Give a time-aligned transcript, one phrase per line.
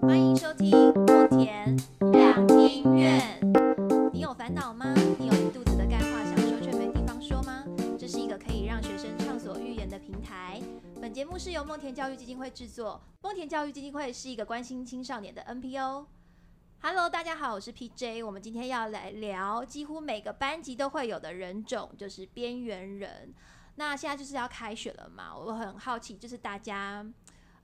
[0.00, 1.76] 欢迎收听梦田
[2.12, 3.20] 两听院。
[4.14, 4.94] 你有烦恼吗？
[5.18, 7.62] 你有一肚子的干话想说却没地方说吗？
[7.98, 10.58] 这是一个可以让学生畅所欲言的平台。
[11.02, 13.02] 本节目是由梦田教育基金会制作。
[13.20, 16.06] 梦田教育基金会是一个关心青少年的 NPO。
[16.80, 18.24] Hello，大家好，我是 PJ。
[18.24, 23.34] 我们今天要来聊几乎每个班级都会有的人种，就是边缘人。
[23.76, 27.06] 那现在就是要开学了嘛，我很好奇，就是大家。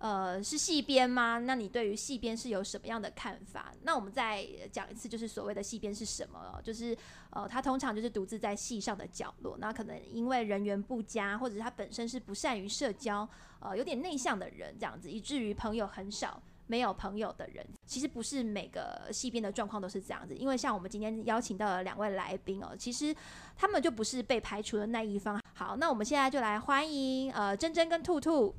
[0.00, 1.40] 呃，是系编吗？
[1.40, 3.74] 那你对于系编是有什么样的看法？
[3.82, 6.60] 那我们再讲一次，就是所谓的系编是什么？
[6.62, 6.96] 就是
[7.30, 17.66] 呃，他通常就是独自在系上的角落，那可能因为人缘不佳，或者是他本身是不善于社交，呃，有点内向的人这样子，以至于朋友很少，没有朋友的人。
[17.84, 23.14] 其实不是每个系编的状况都是这样子，因为像我们今天邀请到的两位来宾哦，其实
[23.56, 25.42] 他们就不是被排除的那一方。
[25.54, 28.54] 好，那我们现在就来欢迎呃珍珍跟兔兔。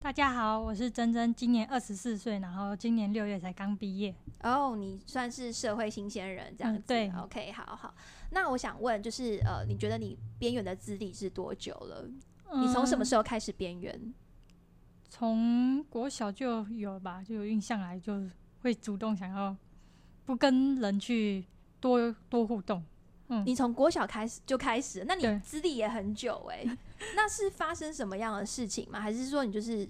[0.00, 4.14] 大家好，我是珍珍，今年二十四岁，然后今年六月才刚毕业。
[4.42, 6.82] 哦，你算是社会新鲜人这样子。
[6.86, 7.94] 对，OK，好好。
[8.30, 12.06] 那我想问，就是呃，你觉得你边缘的资历是多久了？
[12.54, 14.14] 你从什么时候开始边缘？
[15.08, 18.22] 从国小就有吧，就有印象来，就
[18.62, 19.56] 会主动想要
[20.24, 21.44] 不跟人去
[21.80, 22.82] 多多互动。
[23.28, 26.64] 嗯，你从国小开始就开始，那你资历也很久哎。
[27.16, 29.00] 那是发生什么样的事情吗？
[29.00, 29.88] 还是说你就是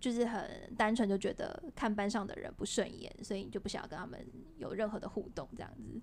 [0.00, 4.24] 就是很单纯就觉得看班上的人不顺眼，所以你就不想要跟他们
[4.56, 6.00] 有任何的互动这样子？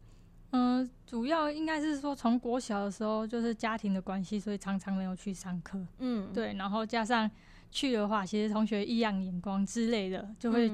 [0.52, 5.80] 嗯，主要应该是说从国小的时候就是家庭的关系，所以常常没有去上课。
[6.00, 7.30] 嗯，对，然后加上
[7.72, 10.72] 去的话，其实同学异样眼光之类的，就会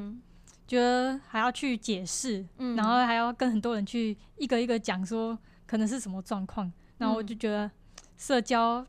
[0.68, 7.70] 觉得还要去解释，然后还要跟很多人去一个一个讲说可能是什么状况，然后我就觉得
[8.18, 8.86] 社交。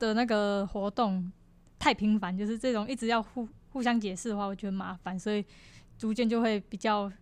[0.00, 1.30] 的那个活动
[1.78, 5.44] 太频繁，就是这种一直要互互相解释的话，我觉得麻烦，所以
[5.98, 7.12] 逐渐就会比较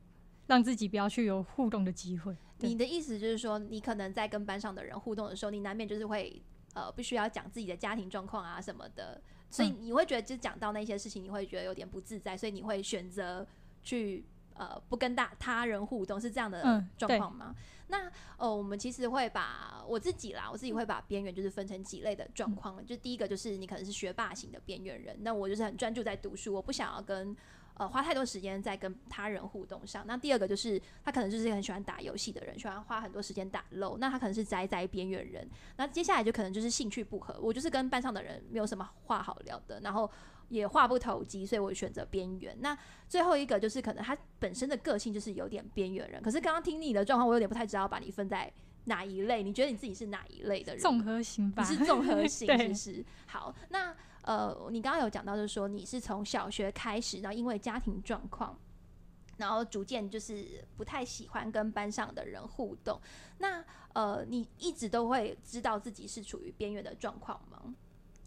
[0.47, 2.37] 让自己不要去有互动的机会。
[2.61, 6.41] 你的意思就是说，你可能在跟班上的人互动的时候，你难免就是会
[6.73, 9.21] 呃，必须要讲自己的家庭状况啊什么的，
[9.51, 13.47] 所以你会觉得就讲到那些事情，你会觉得有点不自在，所以你会选择
[13.83, 14.25] 去。
[14.59, 17.55] 呃，不跟大他人互动是这样的状况吗？
[17.87, 22.85] 那呃，我们其实会把我自己啦，我自己会把边缘就是分成几类的状况。
[22.85, 27.37] 就第一个就是你可能是学霸型的边缘人，那我就是很专注在读书，我不想要跟
[27.79, 30.05] 呃花太多时间在跟他人互动上。
[30.07, 35.49] 那第二个就是他可能就是很喜欢打游戏的人，喜欢花很多时间打 low，那他可能是宅宅边缘人。
[35.79, 40.11] 那接下来就可能就是兴趣不合，我就是跟班上的人没有什么话好聊的，然后。
[40.51, 42.57] 也话不投机，所以我选择边缘。
[42.61, 42.75] 那
[43.07, 46.23] 最后一个就是可能他本身的个性就是有点边缘人。
[46.23, 48.51] 可是刚刚听你的状况，我有点不太知道把你分在
[48.85, 49.43] 哪一类。
[49.43, 50.81] 你觉得你自己是哪一类的人？
[50.81, 53.05] 综合型吧，你是综合 型，是不是？
[53.27, 53.95] 好，那
[54.29, 58.55] 呃，你刚刚有讲到，就是说你是从小学开始，然后因为家庭状况，
[59.39, 63.01] 然后逐渐就是不太喜欢跟班上的人互动。
[63.39, 67.75] 那呃，你一直都会知道自己是处于边缘的状况吗？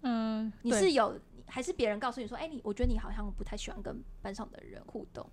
[0.02, 1.20] 嗯，你是有。
[1.48, 5.30] 还是别人告诉你说：“哎，你我觉得你好像不太喜欢跟班上的人互动。”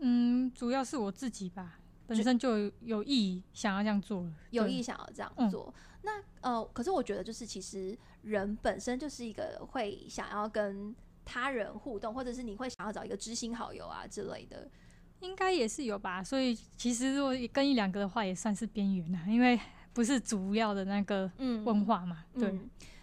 [0.00, 5.74] 嗯，主要是我自己吧，本身就有意想要这样做，有意想要这样做。
[6.06, 10.94] 那呃，可是我觉得就是其实人本身就是一个会想要跟
[11.24, 14.70] 他人互动，或者是你会想要找一个知心好友啊之类的，
[15.18, 16.22] 应该也是有吧。
[16.22, 19.58] 所以其实如果跟一两个的话，也算是边缘啊，因为
[19.92, 21.28] 不是主要的那个
[21.64, 22.56] 文化嘛，对。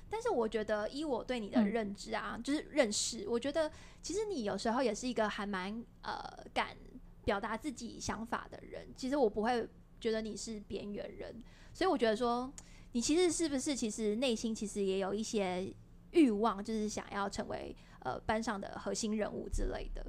[0.09, 3.69] 但是我觉得，依我对你的认知啊，就是认识，我觉得
[4.01, 6.15] 其实你有时候也是一个还蛮呃
[6.53, 6.77] 敢
[7.25, 8.87] 表达自己想法的人。
[8.95, 9.67] 其实我不会
[9.99, 11.43] 觉得你是边缘人，
[11.73, 12.53] 所以我觉得说
[12.93, 15.71] 你其实是不是其实内心其实也有一些
[16.11, 20.05] 欲望，就是想要成为呃班上的核心人物之类的，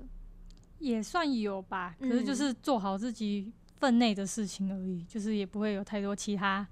[0.79, 1.97] 也算有吧。
[1.99, 6.67] 可是就是做好自己分内的事情而已，就是也不会有太多其他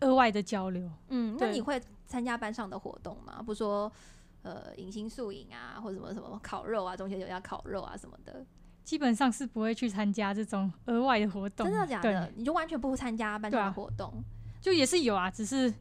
[0.00, 0.90] 额外的交流。
[1.08, 1.80] 嗯，那你会？
[2.10, 3.92] 参加班上的活动吗，不说
[4.42, 8.44] 呃迎新宿营啊，或者什么什么烤肉啊，中秋节要烤肉啊什么的，
[8.82, 11.64] 基本上是不会去参加这种额外的活动。
[11.64, 12.32] 真的假的？
[12.34, 14.24] 你就完全不参加班上的活动？
[14.60, 15.72] 就也是有啊，只是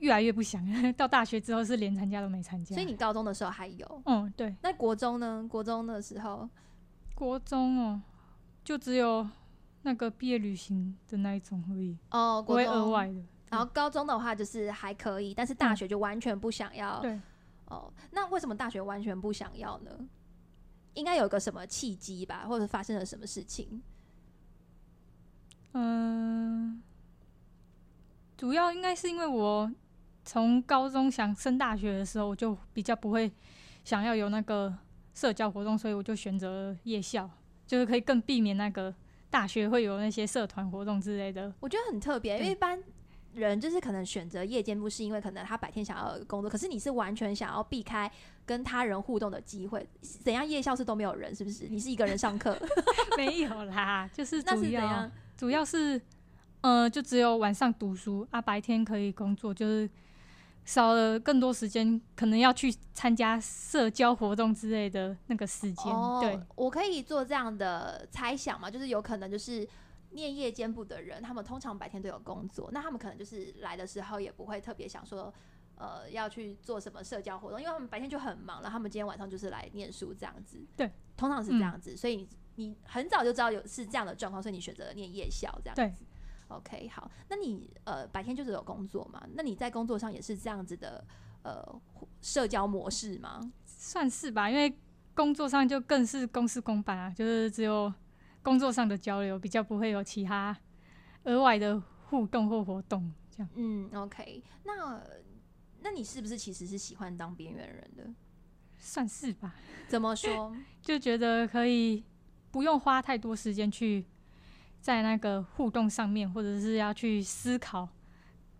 [0.00, 0.62] 越来越不想。
[0.94, 2.74] 到大学之后是连参加都没参加。
[2.74, 4.02] 所以你高中的时候还有？
[4.06, 4.54] 嗯，对。
[4.62, 5.46] 那国中呢？
[5.48, 6.48] 国中的时候？
[7.14, 8.02] 国中哦，
[8.64, 9.26] 就只有
[9.82, 11.96] 那个毕业旅行的那一种而已。
[12.10, 13.22] 哦，不会额外的。
[13.50, 17.00] 然后高中的话就是还可以，但是大学就完全不想要。
[17.00, 17.20] 对，
[17.66, 19.90] 哦，那为什么大学完全不想要呢？
[20.94, 23.82] 应该有个什么契机吧，或者发生了什么事情？
[25.74, 26.82] 嗯，
[28.36, 29.70] 主要应该是因为我
[30.24, 33.30] 从高中想升大学的时候，我就比较不会
[33.84, 34.74] 想要有那个
[35.14, 37.28] 社交活动，所以我就选择夜校，
[37.66, 38.94] 就是可以更避免那个
[39.30, 41.52] 大学会有那些社团活动之类的。
[41.60, 42.78] 我觉得很特别，因为一般
[43.34, 48.10] 人就是可能选择夜间部，是因为可能他白天想要工作，可是你是完全想要避开
[48.44, 49.88] 跟他人互动的机会。
[50.02, 51.66] 怎样夜校是都没有人，是不是？
[51.68, 52.56] 你是一个人上课？
[53.16, 55.10] 没有啦，就是 主要
[55.42, 56.00] 主要是。
[56.60, 59.90] 呃，就只有晚上读书啊，白天可以工作，就是
[60.64, 65.92] 少了更多时间，可能要去参加社交活动之类的那个时间。
[66.20, 69.68] 对，我可以做这样的猜想嘛，就是有可能就是
[70.12, 75.34] 念夜间部的人，他们通常白天都有工作，那他们可能就是来的时候也不会特别想说，
[75.74, 80.64] 呃，要去做什么社交活动，因为他们白天就很忙了，他们今天晚上就是来念书这样子。
[80.76, 86.04] 对，通常是这样子，所以你很早就知道有是这样的状况，所以你选择了念夜校这样子。
[86.48, 89.26] OK，好，那你呃白天就是有工作嘛？
[89.34, 91.02] 那你在工作上也是这样子的
[91.42, 91.64] 呃
[92.20, 93.40] 社交模式吗？
[93.64, 94.76] 算是吧，因为
[95.14, 97.92] 工作上就更是公事公办啊，就是只有
[98.42, 100.54] 工作上的交流，比较不会有其他
[101.24, 103.48] 额外的互动或活动这样。
[103.54, 105.02] 嗯，OK，那
[105.80, 108.10] 那你是不是其实是喜欢当边缘人的？
[108.78, 109.54] 算是吧。
[109.88, 110.54] 怎么说？
[110.82, 112.04] 就觉得可以
[112.52, 114.06] 不用花太多时间去。
[114.82, 117.88] 在那个互动上面，或者是要去思考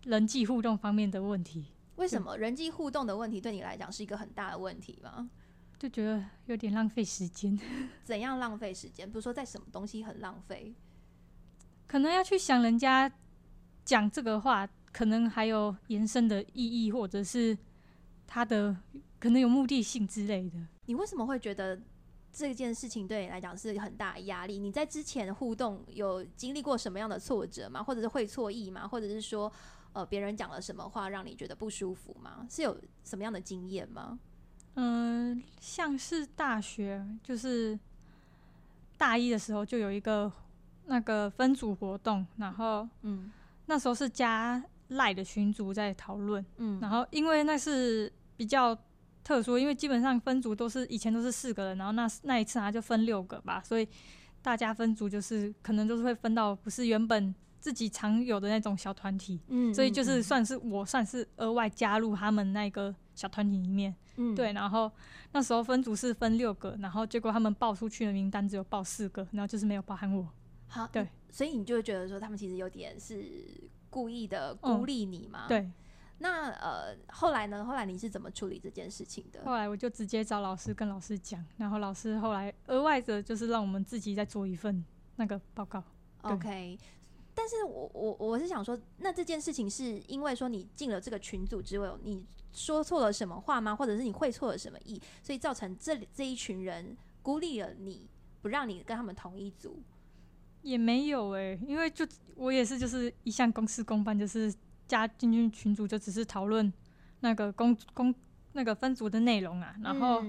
[0.05, 1.67] 人际互动方面的问题。
[1.97, 5.29] 为什么人际互动的问题对你来讲是一个很大的问题吗？
[5.81, 7.59] 就觉得有点浪费时间。
[8.05, 9.05] 怎样浪费时间？
[9.05, 10.73] 比如说在什么东西很浪费？
[11.89, 13.11] 可能要去想人家
[13.85, 17.59] 讲这个话，可能还有延伸的意义，或者是
[18.29, 18.77] 他的
[19.19, 20.57] 可能有目的性之类的。
[20.87, 21.83] 你为什么会觉得？
[22.33, 24.59] 这件事情对你来讲是很大的压力。
[24.59, 27.83] 你在之前互动有经历过什么样的挫折吗？
[27.83, 28.89] 或者是会错意吗？
[28.89, 29.53] 或者是说，
[29.93, 32.47] 呃，别人讲了什么话让你觉得不舒服吗？
[32.49, 32.75] 是有
[33.05, 34.19] 什么样的经验吗？
[34.77, 37.79] 嗯，像是大学，就是
[38.97, 40.33] 大一的时候就有一个
[40.87, 43.31] 那个分组活动，然后嗯，
[43.67, 48.77] 那时候是加赖的群组在讨论，嗯，然后因为那是比较。
[49.25, 53.89] 特殊，因为基本上分组都是以前都是四个人，然后那那一次啊就分六个吧，所以
[54.43, 64.91] 大家分组就是可能就是会分到不是原本自己常有的那种小团体，嗯，所以就是算是我算是额外加入他们那个小团体里面，嗯，对，然后
[65.31, 70.29] 那时候分组是分六个，然后结果他们报出去的名单只有报四个，然后就是没有包含我，
[70.67, 73.25] 好，对，所以你就会觉得说他们其实有点是
[73.89, 75.71] 故意的孤立你嘛，对。
[76.23, 77.65] 那呃，后来呢？
[77.65, 79.45] 后来你是怎么处理这件事情的？
[79.45, 84.85] 后来我就直接找老师跟老师讲，然后老师后来额外的就是让我们自己再做一份
[85.17, 85.83] 那个报告。
[86.21, 86.79] OK，
[87.35, 93.75] 但是我我我是想说，那这件事情是因为说你进了这个群组之后，你说错了什么话吗？
[93.75, 98.09] 或者是你会错了什么意，所以造成这这一群人孤立了你，
[98.41, 99.83] 不让你跟他们同一组？
[100.63, 104.55] 也没有哎，因为就我也是就是一向公事公办，就是。
[104.93, 106.71] 加进去群组就只是讨论
[107.21, 108.15] 那个公公
[108.53, 110.23] 那个分组的内容啊，然后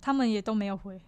[0.00, 0.98] 他们也都没有回，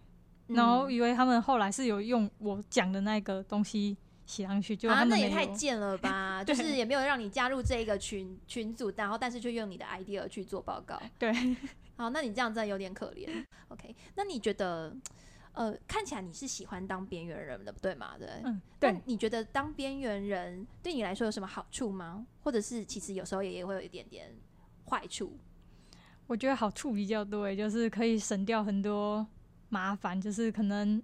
[0.49, 3.96] 然后以为他们后来是有用我讲的那个东西
[4.26, 6.44] 写上去，就啊那也太贱了吧！
[6.44, 11.00] 就是也没有让你加入这个群群组，然后但是却用你的 idea 去做报告。
[11.18, 11.33] 对，
[11.97, 13.42] 好，那你这样真的有点可怜。
[13.68, 14.95] OK，那你觉得？
[15.56, 18.16] 呃，看起来你是喜欢当边缘人的，对吗？
[18.18, 18.28] 对。
[18.44, 18.60] 嗯。
[18.78, 22.26] 对你觉得当边缘人对你来说有什么好处吗？
[22.42, 24.34] 或者是其实有时候也会有一点点
[24.86, 25.38] 坏处？
[26.26, 29.26] 我觉得好处比较多，就是可以省掉很多
[29.70, 31.02] 麻烦，就是可能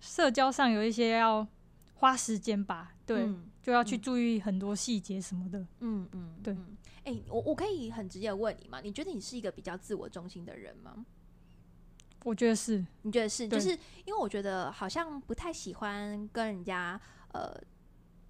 [0.00, 1.46] 社交上有一些要
[1.94, 3.28] 花时间吧，对，
[3.62, 5.64] 就要去注意很多细节什么的。
[5.78, 6.56] 嗯嗯，对。
[7.04, 8.80] 哎，我我可以很直接问你吗？
[8.80, 11.06] 你觉得你是一个比较自我中心的人吗？
[12.24, 13.70] 我觉得是，你觉得是，就是
[14.04, 17.00] 因为我觉得好像不太喜欢跟人家
[17.32, 17.52] 呃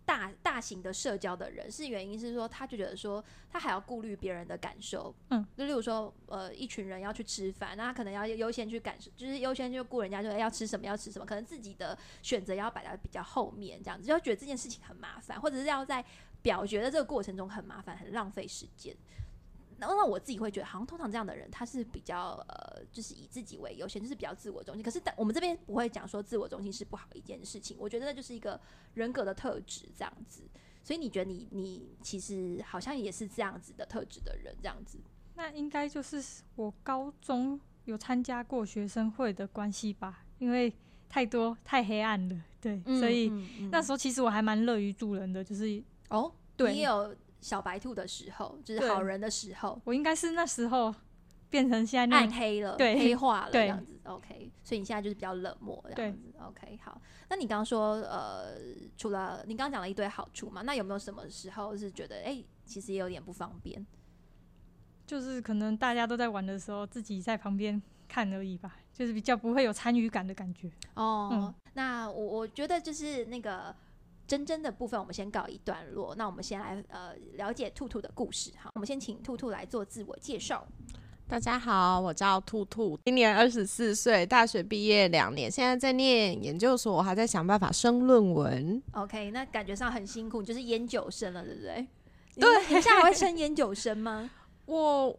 [0.05, 16.05] 大大型的社交的人，是原因是说他就觉得说他还要顾虑别人的感受，嗯，就例如说呃一群人要去吃饭，那他可能要优先去感受，就是优先就顾人家说要吃什么要吃什么，可能自己的选择要摆在比较后面，这样子就觉得这件事情很麻烦，或者是要在
[16.41, 18.97] 表决的这个过程中很麻烦，很浪费时间。
[19.89, 24.83] 那我自己会觉得，好像通常这样的人，他是比较呃，就是以自己为优先，就是比较自我中心。
[24.83, 27.77] 可是，但我们这边不会讲说自我中心是不好一件事情。
[27.81, 28.61] 我觉得那就是一个
[28.95, 30.43] 人格的特质，这样子。
[30.85, 34.99] 所以你觉得你你其实好像也是这样子的特质的人，这样子。
[35.35, 36.23] 那应该就是
[36.57, 40.25] 我高中有参加过学生会的关系吧？
[40.39, 40.73] 因为
[41.09, 43.31] 太多太黑暗了，对，所以
[43.71, 47.15] 那时候其实我还蛮乐于助人的，就是哦，对，你有。
[47.43, 49.79] 小白兔的时候，就是好人的时候。
[49.85, 50.95] 我应该是那时候
[51.51, 54.01] 变成现在暗黑了，对，黑化了这样子。
[54.05, 56.33] OK，所以你现在就是比较冷漠这样子。
[56.41, 56.99] OK，好。
[57.29, 58.57] 那你刚刚说，呃，
[58.97, 63.85] 除了你刚刚讲了一堆好处嘛，那有没有什么时候是觉得，哎，其实也有点不方便？
[65.07, 70.71] 就是可能大家都在玩的时候，自己在旁边看而已吧，就是比较不会有参与感的感觉。
[70.95, 73.75] 哦，那我我觉得就是那个
[74.33, 76.15] 真真的部分，我们先告一段落。
[76.15, 78.51] 那我们先来呃了解兔兔的故事。
[78.59, 80.67] 好，我们先请兔兔来做自我介绍。
[81.29, 88.83] 大家好，我叫兔兔，今年二十四岁，大学毕业两年，现在在念研究所，我还在想办法升论文。
[88.93, 91.87] OK，那感觉上很辛苦，就是研究生了，对不对？
[92.37, 94.31] 对，你现在还会升研究生吗？
[94.65, 95.15] 我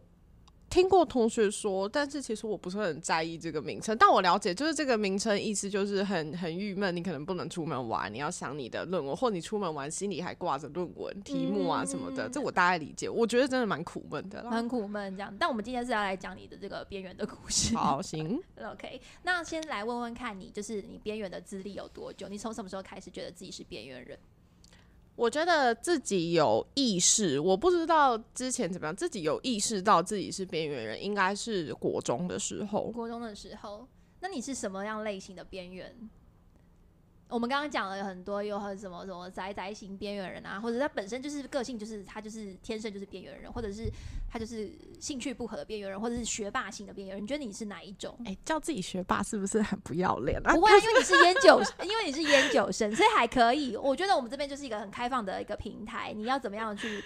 [0.74, 3.96] 听过同学说，但是其实我不是很在意这个名称。
[3.96, 12.28] 但我了解，就是这个名称意思就是很很郁闷，你可能不能出门玩，你要想你的论文，或你出门玩心里还挂着论文题目啊什么的。
[12.28, 13.08] 这我大概理解。
[13.08, 15.32] 我觉得真的蛮苦闷的，蛮苦闷这样。
[15.38, 17.76] 但我们今天是要来讲你的这个边缘的故事。
[17.76, 19.00] 好，行， OK。
[19.22, 22.26] 那先来问问看你，就是你边缘的资历有多久？
[22.26, 24.18] 你从什么时候开始觉得自己是边缘人？
[25.16, 32.90] 我觉得自己有意识，我不知道之前怎么样，自己有意识到自己是边缘人，应该是国中的时候。
[32.90, 33.86] 国中的时候，
[34.20, 36.10] 那你是什么样类型的边缘？
[37.34, 43.90] 我们刚刚讲了很多，有很什么什么宅宅型边缘人啊，或者他本身就是个性，就是他就是天生就是边缘人，或者是
[44.30, 47.24] 他就是兴趣不合的边缘人，或者是学霸型的边缘人。
[47.24, 48.16] 你觉得你是哪一种？
[48.24, 50.54] 哎，叫自己学霸是不是很不要脸啊？
[50.54, 53.76] 不会，因为你是烟酒，因为你是烟酒生，所以还可以。
[53.76, 57.02] 我觉得我们这边就是一个很开放的一个平台，你要怎么样去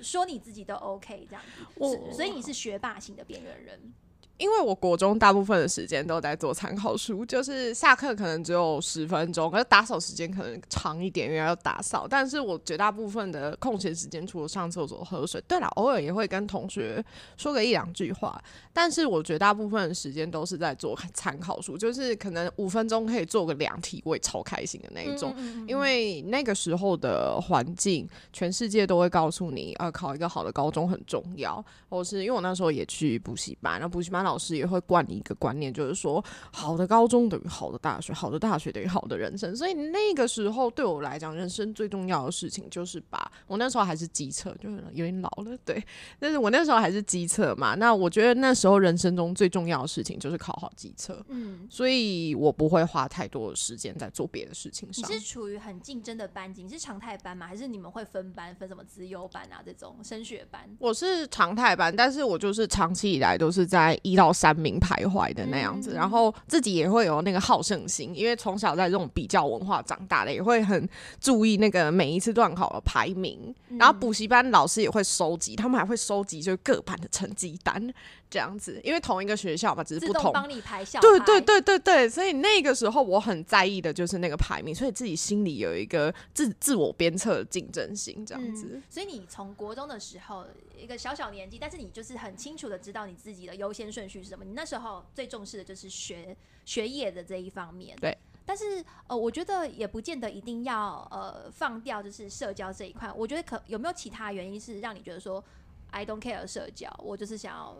[0.00, 1.66] 说你自己都 OK 这样子。
[1.74, 3.92] 我所以你是学霸型的边缘人。
[4.38, 12.06] 因为我国中大部分的时间都在做参考书，就是下课可能只有十分钟，可是打扫时间可能长一点，因为要打扫。
[12.08, 17.04] 但是我绝大部分的空闲时间，除了上厕所、喝水，对了，偶尔也会跟同学
[17.36, 18.40] 说个一两句话。
[18.72, 25.34] 但是我绝大部分的时间都是在做参考书，就是可能五分钟可以做个两题，我也超开心的那一种。
[25.66, 34.27] 因为那个时候的环境，全世界都会告诉你，呃，考一个好的高中很重要，或是因为我那时候也去补习班，那补习班。
[34.28, 39.56] 老师也会灌你一个观念，就是说，好的高中等于好的大学，好的大学等于好的人生。
[39.56, 45.82] 所以那个时候对我来讲，人生最重要的事情就是把我那时候还是机测，就是有点老了，对。
[46.18, 51.24] 但是我那时候还是机测嘛，那我觉得那时候人生中最重要的事情就是考好机测。
[51.28, 55.10] 嗯，所以我不会花太多的时间在做别的事情上。
[55.10, 57.46] 你是处于很竞争的班级，你是常态班吗？
[57.46, 60.68] 还是你们会分班，分什么资优班啊这种升学班？
[60.78, 64.17] 我是常态班，但是我就是长期以来都是在一。
[64.18, 70.88] 到三名徘徊的那样子，然后自己也会有那个好胜心，因为从小在这种比较文化长大的，也会很
[71.20, 73.54] 注意那个每一次段考的排名。
[73.78, 77.94] 然后补习班老师也会收集，他们还会收集就是各班的成绩单
[78.28, 80.98] 这样子，因为同一个学校嘛，只是不同帮你排校。
[81.00, 88.80] 对对对对对，所以那个时候我很在意的就是那个排名，所以自己心里有一个自自我鞭策的竞争心这样子。
[88.88, 90.44] 所以你从国中的时候
[90.80, 94.44] 一个小小年纪，但是你就是很清楚的知道你自己的优先顺序是什么。
[94.44, 97.96] 你那时候最重视的就是学学业的这一方面。
[97.98, 98.16] 对。
[98.46, 103.12] 但是呃，我觉得也不见得一定要呃放掉就是社交这一块。
[103.12, 105.44] 我觉得可有没有其他原因是让你觉得说
[105.90, 107.76] I don't care 社交，我就是想要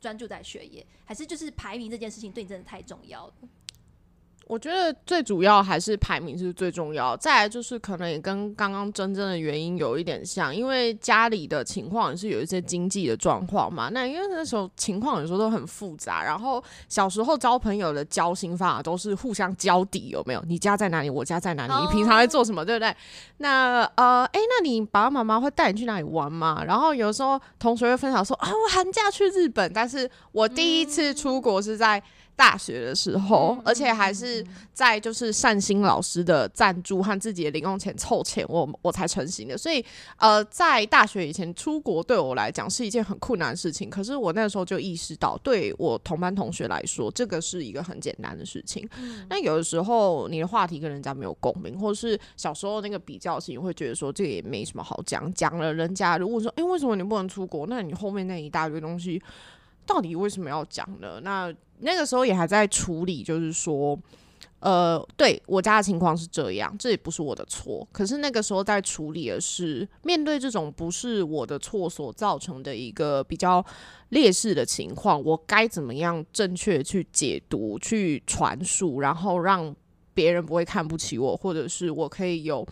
[0.00, 3.34] 专注在学业，还是就是排名这件事情对你真的太重要了？
[4.48, 13.90] 我觉得最主要还是排名是最重要，再来就是可能也跟刚刚真正的原因有一点像，因为家里的情况也是有一些经济的状况嘛。
[13.92, 20.42] 那因为那时候情况有时候都很复杂，然后小时候交朋友的交心方法都是互相交底，有没有？
[20.48, 21.10] 你家在哪里？
[21.10, 21.72] 我家在哪里？
[21.84, 22.64] 你平常在做什么？
[22.64, 22.96] 对不对？
[23.36, 26.64] 那呃，哎，那你爸爸妈妈会带你去哪里玩吗？
[26.66, 32.02] 然后有时候同学会分享说啊，我寒假去日本，但是我第一次出国是在。
[32.38, 39.58] 大学的时候，而且还是在就是善心老师的赞助和自己的零用钱凑钱，我我才成型的。
[39.58, 39.84] 所以，
[40.18, 43.90] 呃，在大学以前出国对我来讲是一件很困难的事情。
[43.90, 48.88] 可是我那时候就意识到，对我同班同学来说，这个是一个很简单的事情。
[49.28, 55.34] 那有的时候你的话题跟人家没有共鸣，或者是小时候那个比较性，会觉得说这个也没什么好讲。
[55.34, 57.66] 讲了人家如果说，哎，为什么你不能出国？
[57.66, 59.20] 那你后面那一大堆东西，
[59.88, 61.18] 到底为什么要讲呢？
[61.24, 63.98] 那那个时候也还在处理，就是说，
[64.60, 67.88] 呃，对我家的情况是这样，这也不是我的错。
[67.90, 73.64] 可是那个时候在处理的是，面对这种不是我的错所造成的一个比较
[74.10, 79.74] 劣势的情况，我该怎么样正确去解读、去传述，然后让
[80.12, 82.66] 别人不会看不起我，或者是我可以有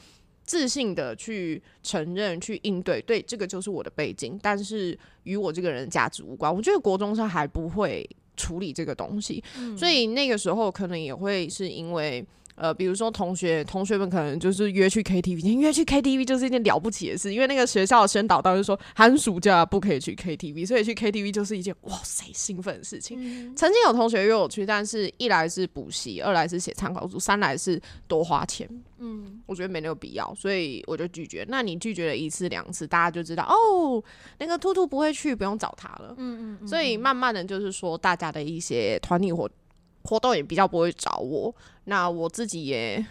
[0.46, 6.54] 自信的去承认、去应对，对，这个就是我的背景，但是与我这个人的价值无关。
[6.54, 9.42] 我觉得国中生还不会处理这个东西，
[9.76, 12.24] 所以那个时候可能也会是因为。
[12.56, 23.54] 呃，比如说同学，同学们可能就是约去 KTV， 约去 KTV 就是一件了不起的事，因为那个学校的宣导当时说寒暑假不可以去 KTV，所以去 KTV 就是一件哇塞兴奋的事情。
[23.54, 28.68] 曾经有同学约我去，但是一来是补习，二来是写参考书，三来是多花钱。
[28.98, 31.44] 嗯，我觉得没那个必要，所以我就拒绝。
[31.48, 34.02] 那你拒绝了一次两次，大家就知道哦，
[34.38, 36.14] 那个兔兔不会去，不用找他了。
[36.16, 36.66] 嗯嗯。
[36.66, 39.46] 所以慢慢的就是说，大家的一些团体活。
[40.06, 43.04] 活动也比较不会找我，那我自己也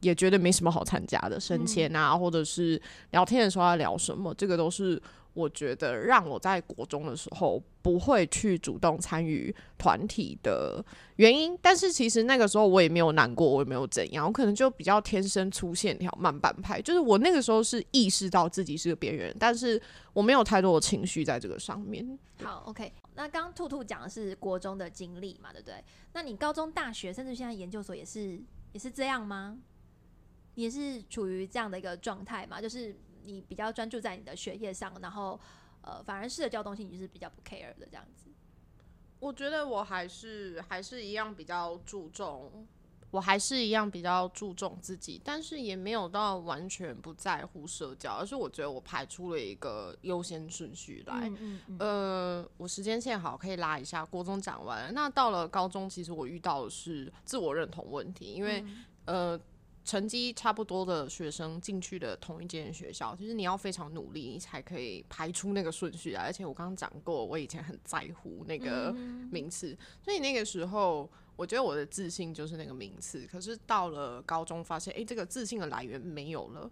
[0.00, 2.80] 也觉得没什么好参加的，升迁啊，或者是
[3.10, 5.00] 聊天的时候要聊什么，这个都是
[5.34, 10.84] 我觉得让我在国中的时候不会去主动参与团体的
[11.16, 11.58] 原因。
[11.62, 19.80] 但是其实那个时候我也没有难过，我也没有怎样，我可能就比较天生粗线条、慢半拍，就是我那个时候是意识到自己是个边缘人，但是
[20.12, 22.18] 我没有太多的情绪在这个上面。
[22.42, 22.92] 好，OK。
[23.14, 25.82] 那刚刚兔兔讲的是国中的经历嘛，对不对？
[26.12, 28.40] 那你高中、大学，甚至现在研究所也是
[28.72, 29.58] 也是这样吗？
[30.54, 32.60] 也是处于这样的一个状态嘛？
[32.60, 35.38] 就是你比较专注在你的学业上，然后
[35.82, 38.30] 呃，反而社交东西你就是比较不 care 的这样子。
[39.20, 42.66] 我觉得我还是还是一样比较注重。
[43.12, 51.30] 我还是一样比较注重自己，但是也没有到完全不在乎社交，而是我觉得我排出了一个优先顺序来。
[51.78, 54.02] 呃，我时间线好，可以拉一下。
[54.02, 58.64] 国中讲完，那到了高中，其实我遇到的是自我认同问题，因为
[59.04, 59.38] 呃，
[59.84, 66.22] 成绩差不多的学生进去的同一间学校，其实你要非常努力，你才可以排出那个顺序啊。
[66.24, 68.92] 而且我刚刚讲过，我以前很在乎那个
[69.30, 71.10] 名次，所以那个时候。
[71.34, 76.70] 我觉得我的自信就是那个名次，可是到了高中发现，哎，这个自信的来源没有了，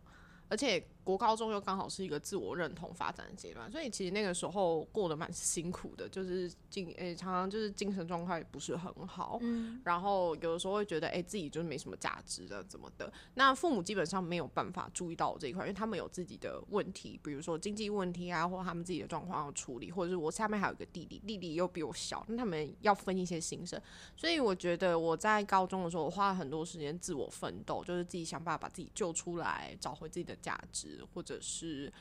[0.51, 0.85] 而且。
[1.03, 13.11] 国高中又刚好是一个自我认同发展的阶段，所以其实那个时候过得蛮辛苦的，就是精诶常常就是精神状态不是很好，嗯，然后有的时候会觉得诶自己就是没什么价值的怎么的。
[13.35, 23.81] 那父母基本上没有办法注意到我这一块，因为他们有自己的问题，比如说经济问题啊，或他们自己的状况要处理，或者是我下面还有一个弟弟，弟弟又比我小，那他们要分一些心声。
[24.17, 31.05] 所以我觉得我在高中的时候，我花了很多时间自我奋斗，就是自己想办法把自己救出来，找回自己的价值。
[31.13, 31.93] 或者是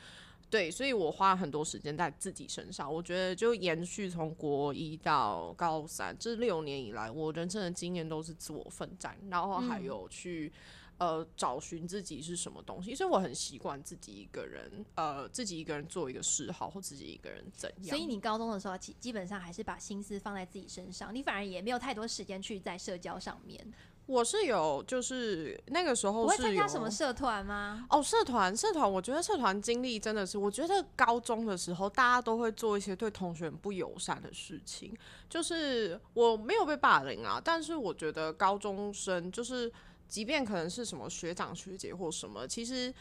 [0.48, 2.92] 对，所以我花很多时间在自己身上。
[2.92, 10.52] 我觉得就延续从国一到高三这六年以来，我人生的经验都是自我奋战，然后还有去
[10.98, 12.94] 呃找寻自己是什么东西。
[12.94, 17.88] 所以我很习惯自己一个人，呃，自己一个人做一个嗜好，或自己一个人怎样。
[17.88, 23.64] 所以你高中的时候，基基本上还是把心思放在自己身上，你反而也没有太多时间去在社交上面。
[24.10, 27.86] 我是有，就是那个时候是参加什么社团吗？
[27.88, 34.92] 哦，社团，社团，我觉得社团经历真的是，我觉得高中的时候大家都会做一些对同学不友善的事情。
[35.28, 39.72] 就是我没有被霸凌啊，但是我觉得高中生就是，
[40.08, 42.92] 即便可能是什么学长学姐或什么，其实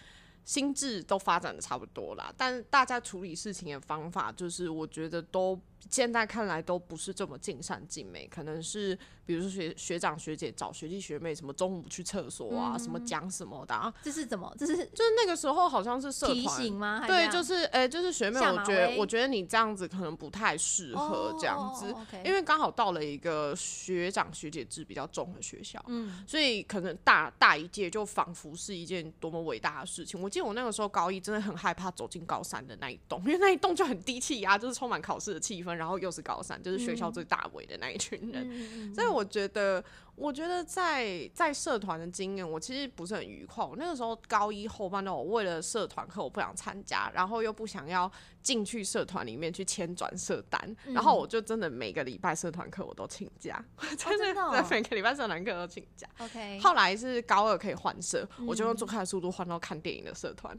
[0.45, 8.98] 心智都发展的差不多啦，但大家处理事情的方法，就是我觉得都现在看来都不是这么尽善尽美，可能是。
[9.26, 14.52] 比如说学学长学姐找学弟学妹什么中午去厕所啊，什么讲什么的啊，这是怎么？
[14.58, 17.04] 这是就是那个时候好像是社团吗？
[17.06, 21.94] 对，就是诶，就是学妹，我觉得我觉得你这样子可能不太适合这样子，
[22.26, 30.20] 因为刚好到了一个学长学姐制比较重的学校，嗯，所以可能大大一届就仿佛是一件多么伟大的事情。
[30.20, 39.19] 我记得我那个时候高一真的很害怕走进高三的那一栋，因为那一栋就很低气压，就是充满考试的气氛，然后又是高三，就是学校最大尾的那一群人，所以我。
[39.19, 39.84] 我觉得，
[40.15, 43.62] 我觉得在在社团的经验，我其实不是很愉快。
[43.65, 48.10] 我那个时候高一后半段，我为了社团课，我不想参加，然后又不想要
[48.41, 53.62] 进去社团里面去签转社单，然后我就真的每个礼拜社团课我都请假，
[53.99, 56.08] 真的每个礼拜社团课都请假。
[56.19, 60.58] OK，后来是高二可以换社，我就用最快的速度换到看电影的社团。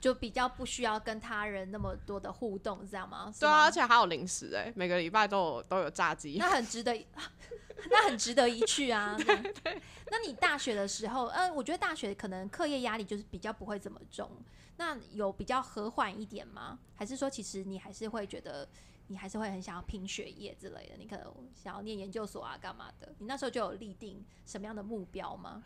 [0.00, 3.32] 就比较不需要跟他人那么多的互动，这样吗？
[3.38, 6.94] 对啊，而且还有零食哎，每个礼拜都有都有炸鸡，那很值得，
[7.90, 9.16] 那很值得一去啊。
[9.18, 14.30] 对，那你大学的时候，嗯，我觉得大学可能课业压力就是比较不会这么重，
[14.76, 16.78] 那有比较和缓一点吗？
[16.94, 18.68] 还是说其实你还是会觉得
[19.08, 20.96] 你还是会很想要拼学业之类的？
[20.96, 23.12] 你可能想要念研究所啊，干嘛的？
[23.18, 25.62] 你那时候就有立定什么样的目标吗？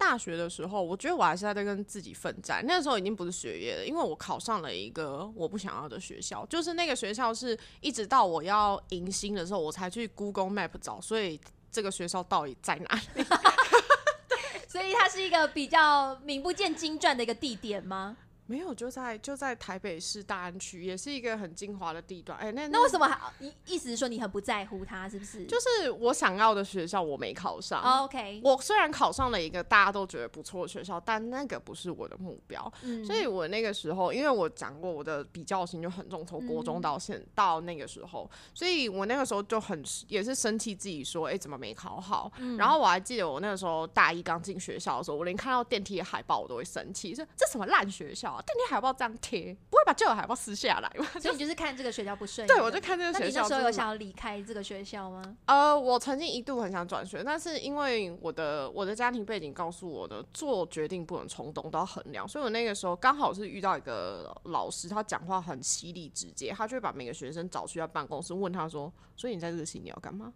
[0.00, 2.64] 大学的时候，我觉得我还是在跟自己奋战。
[2.66, 11.38] 那个时候已经不是学业了，因为我考上了一个我不想要的学校，就是那个学校是一直到我要迎新的时候，我才去 Google Map 找，所以
[11.70, 13.22] 这个学校到底在哪里？
[14.66, 18.16] 所所以它是一个比较名不见经传的一个地点吗？
[18.50, 22.36] 没有，就在就在台北市大安区，也是一个很精华的地段。
[22.36, 23.16] 哎，那那为什么还？
[23.38, 25.44] 你意思是说你很不在乎他，是不是？
[25.44, 27.80] 就是我想要的学校我没考上。
[28.02, 32.72] OK，我虽然考上了一个大家都觉得不错的学校，但那个不是我的目标。
[32.82, 42.32] 嗯，所以我那个时候，因为我讲过我的比较心就很重，从国中到现到那个时候，所以我那个时候就很也是生气自己说，哎，怎么没考好？
[42.58, 48.39] 然后我还记得我那个时候大一刚进学校的时候，我连看到电梯的海报我都会生气，说这什么烂学校。
[48.42, 51.06] 电梯海报这样贴，不会把旧的海报撕下来吗？
[51.20, 52.56] 所以你就是看这个学校不顺 眼。
[52.56, 53.42] 对，我就看这个学校。
[53.42, 55.36] 那你那时候有想要离开这个学校吗？
[55.46, 62.26] 呃，我曾经一度很想转学，但是因为我的我的家庭背景告诉我的，做决定不能冲动，都要衡量。
[62.26, 70.32] 所以我那个时候刚好是遇到一个老师，他讲话很犀利直接，他就会把每个学生找去他办公室，问他说：“所以你在这个系你要干嘛？”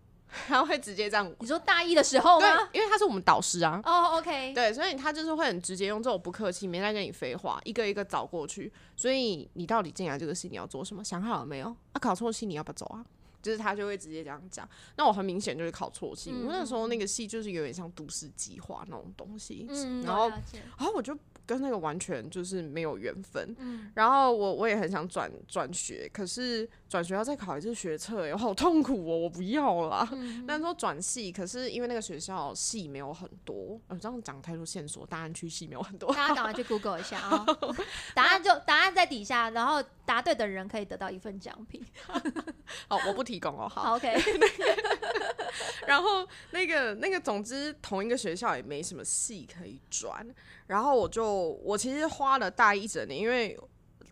[0.47, 2.69] 他会直接这样，你说大一的时候吗？
[2.73, 3.81] 因为他是我们导师啊。
[3.85, 4.53] 哦，OK。
[4.55, 8.73] 对，所以他就是会很直接用这种不客气，没在跟你废话，一个一个找过去。
[8.97, 11.03] 所以你到底进来这个系你要做什么？
[11.05, 11.69] 想好了没有？
[11.93, 13.05] 啊，考错系你要不要走啊？
[13.43, 14.67] 就是他就会直接这样讲。
[14.97, 19.67] 那我很明显就是考错系，因为那时候那个系就是有点像都市计划那种东西。
[19.69, 21.17] 嗯，然后，然后我就。
[21.47, 30.09] 跟那个完全就是没有缘分，嗯，然后我我也很想转转学，可是转学要再考一次学测，哎，好痛苦哦，我不要了。
[30.47, 37.45] 但说转系，可是因为那个学校系没有很多，呃，这样讲太多线索，答案区系没有很多，大家赶快去 Google 一下啊，
[38.15, 41.85] 答案就答案在底下，然后答对的人可以得到一份奖品。
[42.89, 44.15] 好，我不提供哦，好，OK。
[45.87, 50.27] 然后那个那个，总之同一个学校也没什么系可以转。
[50.67, 53.59] 然后我就我其实花了大一整年，因为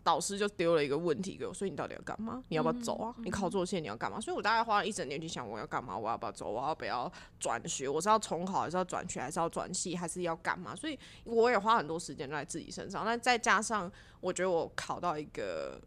[0.03, 2.43] 导师就丢了一个问题给我，所以你到底要干嘛？
[2.49, 3.15] 你要不要走啊？
[3.19, 4.19] 你考作线你要干嘛？
[4.19, 6.49] 所以我大概花了一整年去想我要干嘛，我要不要走？
[6.51, 7.87] 我要不要转学？
[7.87, 9.21] 我是要重考还是要转学？
[9.21, 9.95] 还是要转系？
[9.95, 10.75] 还是要干嘛？
[10.75, 13.05] 所以我也花很多时间在自己身上。
[13.05, 15.79] 那再加上我觉得我考到一个。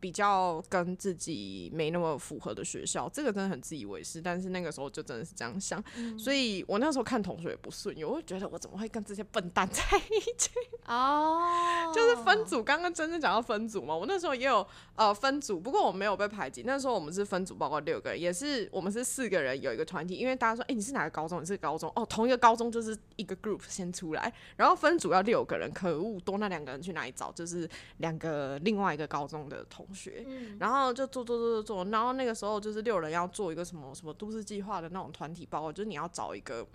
[0.00, 4.20] 比较跟自己没那么符合的学校，这个真的很自以为是。
[4.20, 5.82] 但是那个时候就真的是这样想，
[6.18, 10.50] 所以我那时候看同学也不顺眼，我会觉得我怎么会跟这些笨蛋在一起？
[10.86, 12.62] 哦，就是分组。
[12.62, 16.62] 刚刚真正讲到分组嘛，我那时候也有呃分组，不过我没有被排挤。
[16.62, 21.42] 那时候我们是分组，包括六个人，也是我们是四个人有一个团体，因为大家说，哎，你是哪个高中？
[21.42, 27.32] 你是高中哦，同一个高中就是一个 group 先出来，然后分组要六个人，可恶，多那两个人去哪里找？
[27.32, 29.86] 就是两个另外一个高中的同。
[29.94, 30.24] 学，
[30.58, 36.66] 然后就做做做做做，然后那个时候就是六人要做一个什么什么都市计划的那种团体报告，就是你要找一个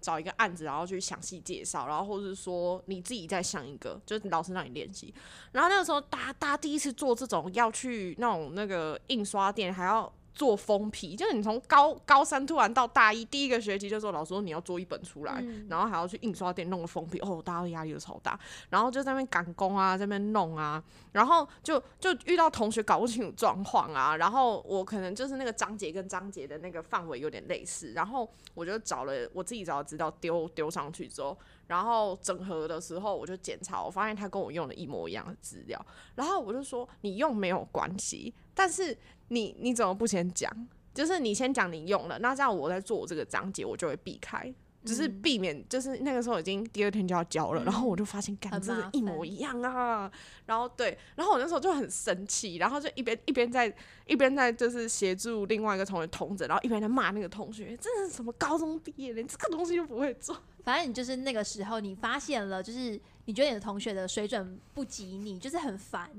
[0.00, 5.12] 找一个案子，然后去详细介绍，然后或者是说你自己再想一个，就是老师让你练习。
[5.52, 10.12] 然后那个时候，大家大家第一次做这种要去那种那个印刷店，还要。
[10.34, 18.38] 做封皮，就是你从高高三突然到大一第一个学期就说老师说你要做一本出来，然后还要去印刷店弄个封皮，哦，大家的压力都超大，
[18.70, 38.96] 然后就在那边赶工啊，在那边弄啊，然后就就遇到同学搞不清楚状况啊，然后我可能就是那个章节跟章节的那个范围有点类似，然后我就找了我自己找的资料丢丢上去之后，然后整合的时候我就检查，我发现他跟我用的一模一样的资料，然后我就说你用没有关系，但是。
[39.32, 40.50] 你你怎么不先讲？
[40.94, 44.52] 就是你先讲你用了，那这样我在做我这个章节，我就会避开，
[44.84, 50.12] 只是避免，就是那个时候已经第二天就要交了，然后我就发现，干真的一模一样啊！
[50.44, 53.74] 然后对，然后我那时候就很生气，然后就一边一边在
[54.06, 60.36] 一边在就是协助另外一个同学同着，然后一边在骂那个同学，真是什么高中毕业连这个东西都不会做。
[60.62, 66.10] 反正你就是那个时候，你发现了，就是你觉得你的同学的水准不及你，就是很烦。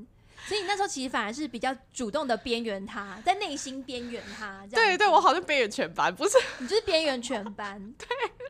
[0.48, 4.66] 所以你那时候其实反而是比较主动的边缘他，在内心边缘他。
[4.72, 6.38] 对对，我好像边缘全班，不是？
[6.60, 7.80] 你就是边缘全班。
[7.98, 8.08] 对，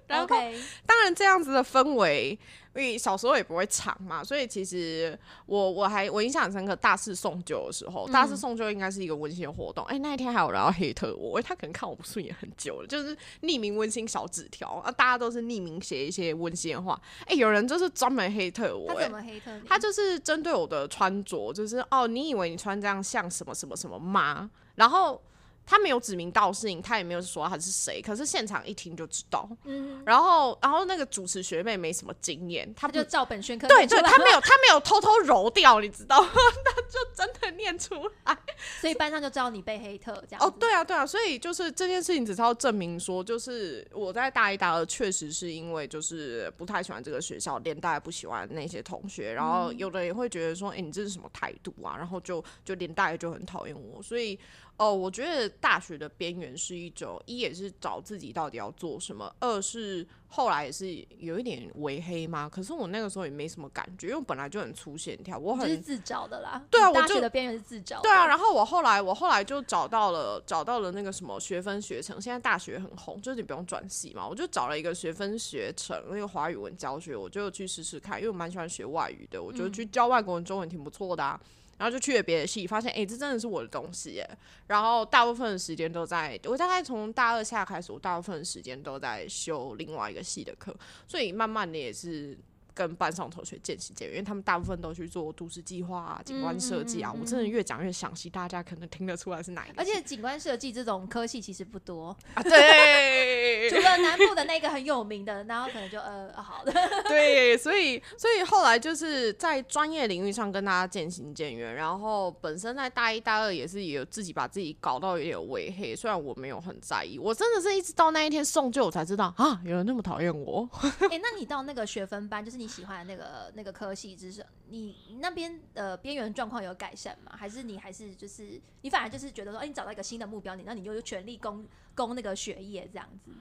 [0.07, 2.37] 然后当然这样子的氛围。
[2.75, 9.85] 因为小时候也不会藏嘛，所以其实我我还我印象很深刻，大四送酒的时候，大四送酒应该是一个温馨的活动。
[9.85, 16.99] 哎，那一天还有人要黑特我，他可能看我不顺眼很久了，就是匿名温馨小纸条啊，大家都是匿名写一些温馨的话。
[17.27, 24.49] 哎，有人就是专门黑特我，他怎么黑特他就是针对我的穿着，就是哦，你以为你穿这样像什么什么什么吗？
[24.75, 25.21] 然后。
[25.65, 29.49] 他没有指名道姓，他也没有说他是谁，可是现场一听就知道。
[29.63, 33.67] 嗯，然后，然后那个主持学妹没什么经验，他就照本宣科。
[33.67, 36.29] 对对，他没有，他没有偷偷揉掉，你知道吗？
[36.33, 37.95] 他就真的念出
[38.25, 38.37] 来，
[38.81, 40.45] 所以班上就知道你被黑特这样。
[40.45, 51.95] 哦，对啊，对啊，所以就是这件事情只是要证明说，就是我在大一、大二确实是因为就是不太喜欢这个学校，连带不喜欢那些同学，然后有的人也会觉得说，哎，你这是什么态度啊？
[51.97, 54.37] 然后就就连带就很讨厌我，所以。
[54.77, 60.87] 哦，我觉得大学的边缘是一种，一也是找自己到底要做什么，二是后来也是
[61.19, 66.61] 有一点微黑嘛，可是我那个时候也没什么感觉，因为我本来就很粗线条，我很是自找的啦。
[66.71, 68.01] 对啊，我大学的边缘是自找。
[68.01, 81.39] 对啊，然后我后来我后来就找到了找到了那个什么学分学程，现在大学很红，就是你不用转系嘛，我就找了一个学分学程，那个华语文教学，我就去试试看，因为我蛮喜欢学外语的，我觉得去教外国人中文挺不错的啊。
[81.77, 84.29] 然后就去了别的系，发现哎，这真的是我的东西耶。
[84.67, 90.75] 然后大部分的时间都在，我大概从大二下开始，我大部分的时间都在修另外一个系的课，
[91.07, 92.37] 所以慢慢的也是。
[92.73, 97.13] 跟班上同学渐行渐远，因为他们大部分都去做都市计划啊、景观设计啊。
[97.13, 99.75] 我真的越讲越详细，大家可能听得出来是哪一个。
[99.77, 106.73] 而且景观设计这种科系其实不多啊，对，除了南部的那个很有名的，然后可能就呃好的。
[107.07, 120.67] 对，所以所以后来就是在专业领域上跟大家渐行渐远，然后本身在大一、大二也是有自己把自己搞到有点微黑，虽然我没有很在意，我真的是一直到那一天送旧我才知道啊，有人那么讨厌我。
[120.81, 122.62] 哎，那你到那个学分班就是。
[122.62, 127.31] 你喜欢那个那个科系，知识，你那边的边缘状况有改善吗？
[127.37, 133.31] 还是你还是就是你反而就是觉得说，哎，你找到一个新的目标，你那你就全力攻攻那个学业这样子？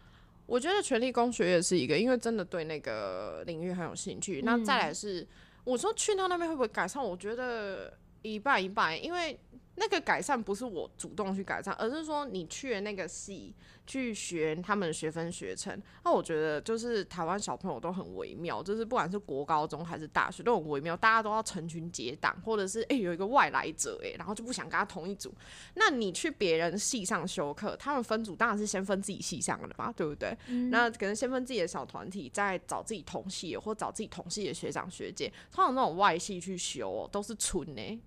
[0.46, 4.42] 我觉得全力攻学业是一个，因为真的对那个领域很有兴趣。
[4.42, 5.26] 那再来是，
[5.64, 7.02] 我说去到那边会不会改善？
[7.02, 9.38] 我觉得一半一半，因为。
[9.82, 13.52] 那个改善不是我主动去改善，而是说你去了那个系
[13.84, 15.76] 去学他们的学分学程。
[16.04, 25.34] 那我觉得就是台湾小朋友都很微妙，就是不管是国高中还是大学都很微妙，大家都要成群结党，或者是诶有一个外来者诶，然后就不想跟他同一组。
[25.74, 30.32] 那你去别人系上修课，他们分组当然是先分自己系上的嘛，对不对？
[30.70, 35.32] 那可能先分自己的小团体，再找自己同系或找自己同系的学长学姐。
[35.50, 37.98] 通常那种外系去修都是纯诶。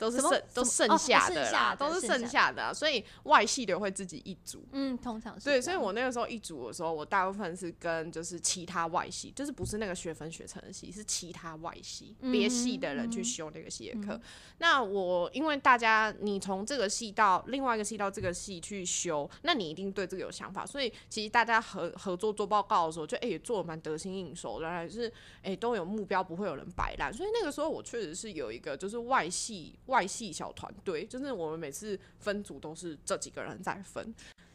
[0.00, 4.64] 都是剩都剩下的啦，都是剩下的，所以外系的会自己一组。
[4.72, 5.44] 嗯，通常是。
[5.44, 14.18] 对，所以我那个时候一组的时候，我大部分是跟就是其他外系，就是不是那个学分学成的系，是其他外系别系的人去修那个系的课。
[14.58, 27.12] 那我因为大家你从这个系到另外一个系到这个系去修，那你一定对这个有想法，所以其实大家合合作做报告的时候，就哎做的蛮得心应手，原来是哎都有目标，不会有人摆烂。
[27.12, 29.76] 所以那个时候我确实是有一个就是外系。
[29.90, 34.14] 外系小团队，就是我们每次分组都是这几个人在分，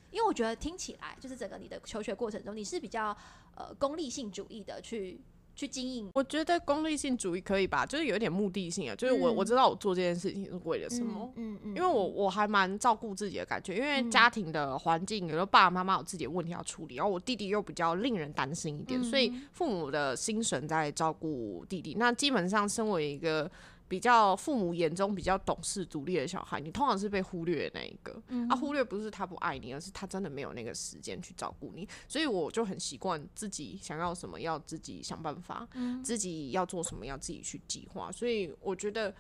[0.09, 3.15] 因为我觉得听起来就是整个你的求学过程中，你是比较
[3.55, 5.19] 呃功利性主义的去
[5.55, 6.09] 去经营。
[6.13, 21.95] 我觉得功利性主义可以吧，就是有一点目的性啊，就是我我知道我做这件事情是为了什么，嗯嗯，因为我我还蛮照顾自己的感觉，因为家庭的环境，有时候爸爸妈妈有自己的问题要处理，然后我弟弟又比较令人担心一点，所以父母的心神在照顾弟弟。
[21.99, 23.51] 那基本上身为一个。
[23.95, 28.21] 比较父母眼中比较懂事、独立的小孩，你通常是被忽略的那一个。
[28.49, 31.87] 啊，忽略不是他不爱你，而是他真的没有那个时间去照顾你。
[32.09, 35.65] 所以我就很习惯自己想要什么要自己想办法，
[36.03, 38.11] 自己要做什么要自己去计划。
[38.11, 39.15] 所以我觉得，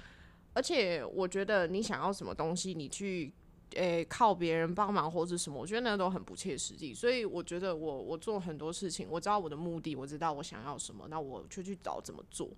[0.53, 3.31] 而且我觉得你想要什么东西，你去
[3.75, 6.93] 诶靠别人帮忙或者什么，我觉得那都很不切实际。
[6.93, 12.49] 所以我觉得我我做很多事情，我知道我的目的，我知道我想要什么，那我就去找怎么做。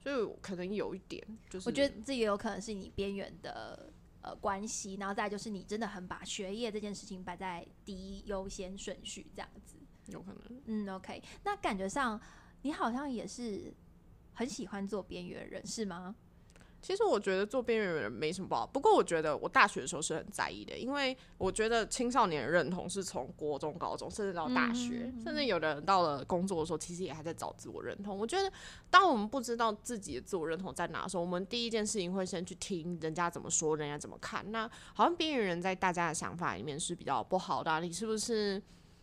[0.00, 10.62] 所以可能有一点，就是我觉得这也有可能是你边缘的呃关系，然后再就是你真的很把学业这件事情摆在第一优先顺序，这样子有可能。
[10.66, 12.20] 嗯，OK，那感觉上
[12.62, 13.74] 你好像也是
[14.34, 16.14] 很喜欢做边缘人，是吗？
[16.80, 28.16] 其实我觉得做边缘人没什么不好，不过我觉得我大学的时候是很在意的，因为我觉得青少年的认同是从国中、高中，甚至到大学，甚至有的人到了工作的时候，其实也还在找自我认同。
[28.16, 28.50] 我觉得，
[28.90, 34.50] 当我们不知道自己的自我认同在哪的时候，我们第一件事情会先去听人家怎么说，人家怎么看。
[34.52, 38.62] 那好像边缘人在大家的想法里面是比较不好的，你是不是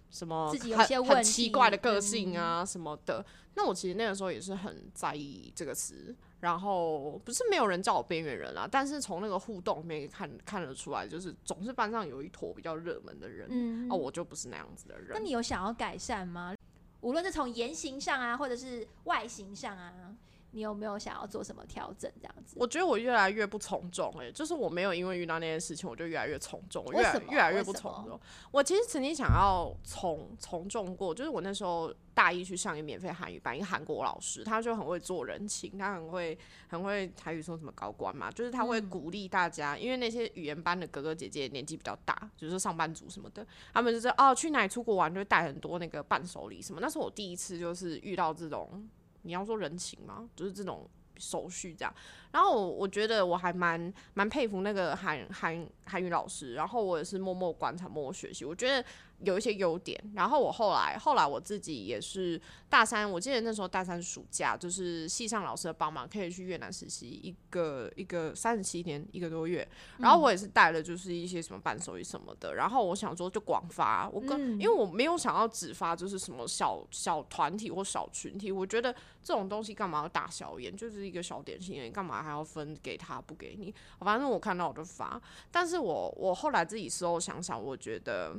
[0.09, 3.25] 什么很很奇怪的个性啊什么的？
[3.55, 6.15] 那我其实那个时候也是很在意这个词。
[6.41, 15.07] 然后不是没有人叫我边缘人啊，但是从那个互动里面看看得出来，就是总是班上有一坨比较热门的人，嗯，啊，我就不是那样子的人。
[15.11, 16.53] 那你有想要改善吗？
[17.01, 20.13] 无论是从言行上啊，或者是外形上啊。
[20.55, 22.09] 你有没有想要做什么调整？
[22.21, 28.17] 这样子，我觉得我越来越不从众哎，就是我没有因为遇到那件事情，我就越来越从众，越来越来越不从众。
[28.51, 36.37] 我其实曾经想要从从众过，就是我那时候大一去上一个免费韩语班，一个韩国老师，他就很会做人情，他很会
[36.69, 48.87] 很会台语说什么高官嘛，就是他会鼓励大家，因为那些语言班的哥哥姐姐年纪比较大，就是上班族什么的，他们就是哦去哪里出国玩就会带很多那个伴手礼什么，那是我第一次就是遇到这种。
[49.25, 50.29] 你要说人情吗？
[50.35, 51.93] 就是这种手续这样。
[52.31, 56.53] 然后我我觉得我还蛮蛮佩服那个韩韩韩语老师。
[56.53, 58.45] 然后我也是默默观察、默默学习。
[58.45, 58.85] 我觉得
[59.23, 69.65] 有一些优点，然后我后来后来我自己也是大三，我记得那时候大三暑假就是系上老师的帮忙，可以去越南实习一个一个三十七天一个多月，
[69.99, 83.73] 然后我也是带了就是一些什么伴手礼什么的，然后我想说就广发，我跟因为我没有想要只发就是什么小小团体或小群体，我觉得这种东西干嘛要大小眼，就是一个小点心，你干嘛还要分给他不给你？
[83.99, 88.35] 反正我看到我就发，但是我我后来自己事后想想，我觉得。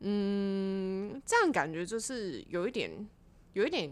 [0.00, 2.90] 嗯，这样感觉就是有一点，
[3.52, 3.90] 有一点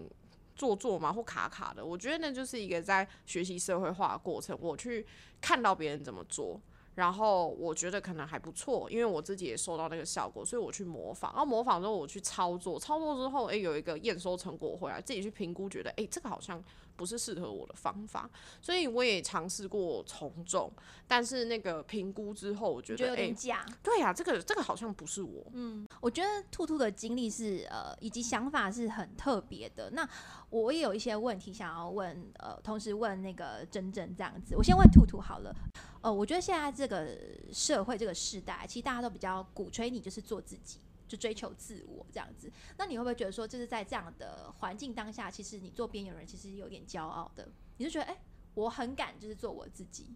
[0.56, 1.84] 做作嘛，或卡卡的。
[1.84, 5.06] 我觉得那就是一个在学习社会化的过程，我去
[5.40, 6.60] 看到别人怎么做。
[6.94, 11.30] 然后我觉得可能还不错，因为我自己也收到那个效果，所以我去模仿。
[11.30, 16.60] 然后模仿之后我去操作，操作之后，诶，有一个验收成果回来，自己去评估，觉得诶，这个好像
[16.98, 18.28] 不是适合我的方法，
[18.60, 20.70] 所以我也尝试过从众。
[21.06, 23.64] 但是那个评估之后，我觉得有点假。
[23.82, 25.46] 对呀，这个这个好像不是我。
[25.52, 29.90] 嗯，我觉得兔兔的经历是呃，以及想法是很特别的。
[29.92, 30.06] 那
[30.50, 34.56] 我也有一些问题想要问，呃，同时问那个珍珍这样子。
[34.56, 35.54] 我先问兔兔好了。
[36.00, 37.16] 呃，我觉得现在这个
[37.52, 40.78] 社会这个时代，其实大家都比较鼓吹你就是做自己，
[41.08, 42.52] 就追求自我这样子。
[42.76, 47.48] 那你会不会觉得说，就是在这样的环境当下，其实你做边缘人其实有点骄傲的？
[47.78, 48.16] 你就觉得，哎，
[48.54, 50.14] 我很敢就是做我自己，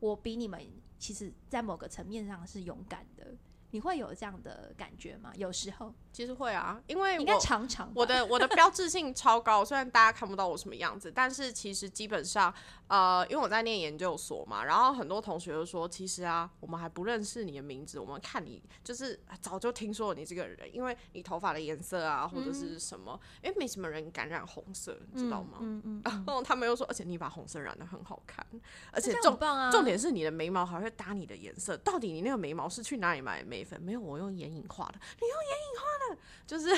[0.00, 0.60] 我比你们
[0.98, 3.36] 其实，在某个层面上是勇敢的。
[3.70, 5.30] 你会有这样的感觉吗？
[5.36, 5.94] 有时候。
[6.18, 12.52] 其实会啊，因为应该常常我的我的标志性超高，虽然大家看不到我什么样子，但是其实基本上，
[12.88, 25.58] 呃，因为我在念研究所嘛，然后很多同学都说，其实啊，我们还不认识你的名字，我们看你就是早就听说你这个人，因为你头发的颜色啊，或者是什么，因为没什么人敢染红色，你知道吗？
[25.60, 26.02] 嗯嗯。
[26.04, 28.44] 然后他们又说，而且你把红色染的很好看，
[28.90, 29.38] 而且重
[29.70, 33.80] 重点是你的眉毛还会搭你的颜色，到底你那个眉毛是去哪里买的眉粉？
[33.80, 36.07] 没有，我用眼影画的，你用眼影画的。
[36.46, 36.76] 就是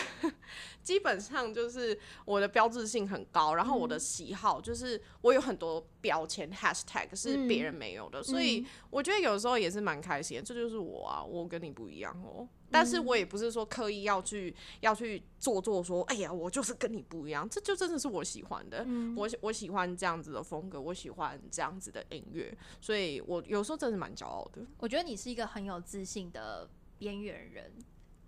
[0.83, 12.49] 基本上就是我的标志性很高，然后我的喜好就是我有很多标签 hashtag 是别人没有的，所以我觉得有时候也是蛮开心的，这就是我啊，我跟你不一样哦。
[12.73, 24.63] 但是我也不是说刻意要去要去做做说，哎呀，我就是跟你不一样，这就真的是我喜欢的，我我喜欢这样子的风格，我喜欢这样子的音乐，所以我有时候真的蛮骄傲的。
[24.79, 27.73] 我觉得你是一个很有自信的边缘人。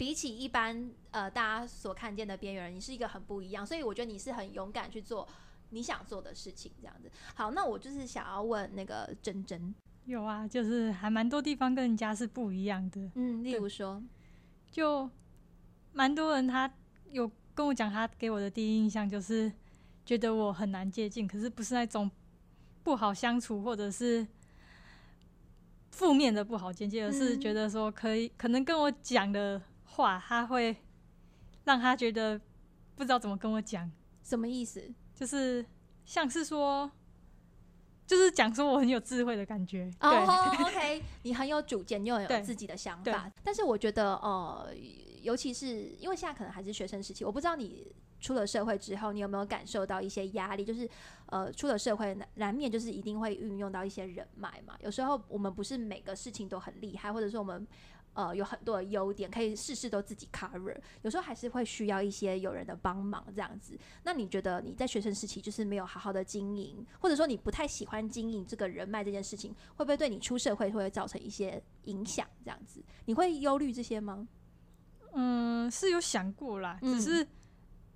[0.03, 5.29] 比起一般呃大家所看见的边缘人，你是一个很不一样，所以我觉得你是很勇敢去做
[5.71, 7.09] 你想做的事情，这样子。
[7.37, 9.73] 好，那我就是想要问那个珍珍，
[10.07, 14.03] 有啊，就是还蛮多地方跟人家是不一样的，嗯，例如说，
[14.73, 15.09] 就
[15.93, 16.69] 蛮多人他
[17.13, 19.53] 有跟我讲，他给我的第一印象就是
[20.05, 22.11] 觉得我很难接近，可是不是那种
[22.83, 24.27] 不好相处或者是。
[25.95, 29.61] 负面的不好间接近，而是觉得说可以，可能跟我讲的
[29.93, 30.77] 话，他会
[31.65, 32.41] 让他觉得
[32.97, 33.91] 不知道怎么跟我讲，
[34.23, 34.93] 什么意思？
[35.15, 35.65] 就是
[36.05, 36.91] 像是说，
[38.07, 39.91] 就是讲说我很有智慧的感觉。
[40.01, 40.27] 哦
[40.61, 43.31] ，OK， 你很有主见，又有自己的想法。
[43.43, 44.75] 但是我觉得，呃，
[45.23, 47.95] 尤其是因为现在可能还是学生时期，我不知道你。
[48.23, 50.65] 出了社会之后，你有没有感受到一些压力？
[50.65, 50.89] 就是，
[51.27, 54.77] 呃，出了社会难难免就是一定会运用到一些人脉嘛。
[54.79, 57.67] 有时候我们不是每个事情都很厉害，或者说我们
[58.15, 60.77] 呃有很多的优点可以事事都自己 cover。
[61.03, 63.79] 有时候还是会需要一些有人的帮忙这样子。
[64.03, 72.27] 那你觉得你在学生时期就是没有好好的经营，或者说你不太喜欢经营这个人脉这件事情，会不会对你出社会会造成一些影响？
[72.45, 74.27] 这样子你会忧虑这些吗？
[75.13, 77.27] 嗯，是有想过啦，只是。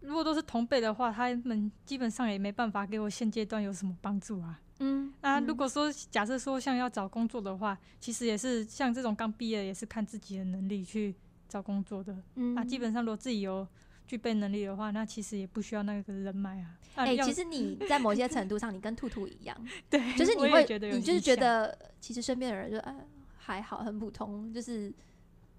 [0.00, 4.60] 如果都是同辈的话，他们基本上也没办法给我现阶段有什么帮助啊。
[4.78, 11.14] 嗯，那如果说假设说像要找工作的话，其实也是像这种刚毕业也是看自己的能力去
[11.48, 12.16] 找工作的。
[12.34, 13.66] 嗯，那基本上如果自己有
[14.06, 16.78] 具备能力的话，那其实也不需要那个人脉啊。
[16.94, 19.56] 哎，其实你在某些程度上，你跟兔兔一样，
[19.88, 22.94] 对，就是你会，你就是觉得其实身边的人就哎
[23.36, 24.92] 还好，很普通，就是。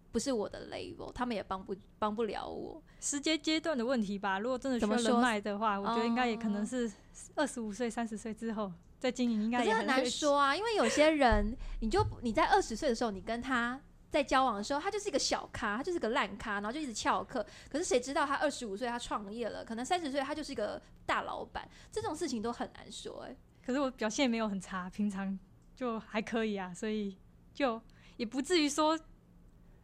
[0.09, 2.81] 不是我的 label，他们也帮不帮不了我。
[2.99, 4.39] 时间阶段的问题吧。
[4.39, 6.91] 如果真的需要人脉的话，我觉得应该也可能是
[7.35, 10.55] 二十五岁、三十岁之后再经营，应该也很难说啊。
[10.55, 13.79] 因为有些人， 你就你在二十岁的时候，你跟他
[14.09, 17.45] 在交往的时候，他就是一个小咖，他就是个烂咖，然后就一直翘课。
[17.69, 21.67] 可是谁知道他二十五岁他创业了，可能三十岁他就是一个大老板。
[21.91, 23.35] 这种事情都很难说哎。
[23.65, 25.37] 可是我表现没有很差，平常
[25.75, 27.17] 就还可以啊，所以
[27.53, 27.81] 就
[28.17, 28.97] 也不至于说。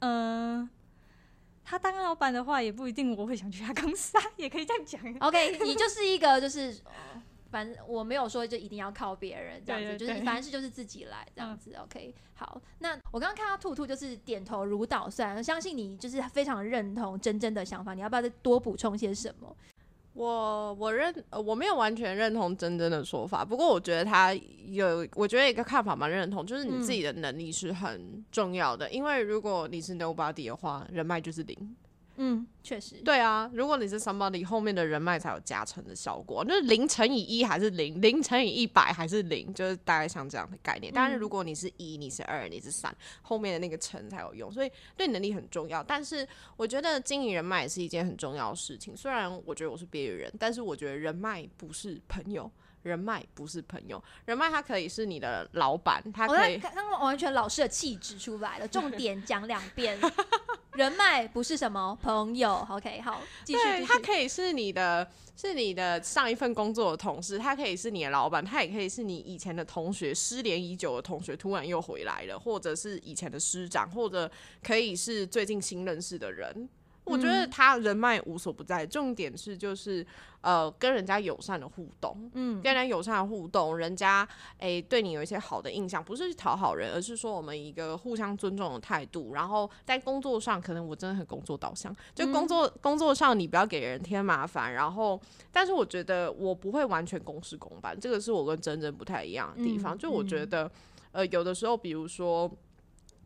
[0.05, 0.70] 嗯，
[1.64, 5.01] 他当老板的话，也不一定我会想去他公司啊， 也可以这样讲。
[5.20, 6.78] OK，你就是一个就是
[7.54, 11.72] 反正我没有说就一定要靠别人这样子，就是凡事就是自己来这样子。
[11.76, 19.56] OK，好，那我刚刚看到兔兔就是点头如捣蒜，相信你就是非常认同真真的想法，你要不要再多补充些什么？
[20.14, 31.76] 我我认我没有完全认同真真的说法，不过我觉得他有，我觉得一个看法蛮认同，就是你自己的能力是很重要的，因为如果你是 nobody 的话，人脉就是零。
[32.18, 40.93] 嗯，确实，对啊，如果你是 somebody，后面的人脉才有加成的效果，就是零乘以一还是零，零乘以一百还是零，就是大概像这样的概念。
[40.93, 45.84] 但是如果你是一，你是二，你是三，后面的那个乘才有用，所以对能力很重要。
[45.84, 48.95] 但是我觉得经营人脉也是一件很重要的事情。
[48.95, 52.51] 虽然我觉得我是边缘人，但是我觉得人脉不是朋友。
[52.84, 56.57] 人脉不是朋友，人脉他可以是你的老板，他可以。
[56.57, 59.97] 刚刚完全老师的气质出来了，重点讲两遍。
[60.76, 63.86] 人脉不是什么朋友，OK，好，继续。
[63.86, 74.30] 他可以是你的，是你的上一份工作的同事，他可以是你的老板，他也可以是你以前的同学，失联已久的同学突然又回来了，或者是以前的师长，或者
[74.63, 76.67] 可以是最近新认识的人。
[77.06, 80.06] 我觉得他人脉无所不在，重点是就是
[80.41, 84.28] 呃跟人家友善的互动，嗯，跟人家友善的互动，人家
[84.60, 89.34] 诶对你有一些好的印象，不是讨好人，而是说我们一个互相尊重的态度。
[89.34, 94.74] 然后在工作上，可能我真的很工作导向，就工作工作上你不要给人添麻烦。
[94.74, 95.20] 然后，
[95.51, 99.97] 但是我觉得我不会完全公事公办，这个是我跟真真不太一样的地方。
[99.97, 100.72] 就我觉得
[101.12, 102.49] 呃有的时候，比如说。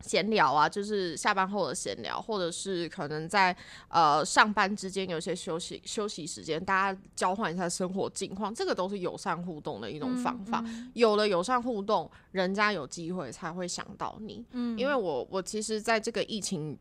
[0.00, 3.56] 闲聊啊，就是下班后的闲聊，或者是可能在
[3.88, 10.64] 呃上班之间有些休息休息时间，大家交换一下生活近况，这个都是友善互动的一种方法。
[10.94, 14.44] 有了友善互动，人家有机会才会想到你。
[14.52, 16.78] 嗯，因为我我其实在这个疫情。